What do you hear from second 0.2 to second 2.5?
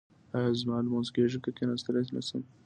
ایا زما لمونځ کیږي که کیناستلی نشم؟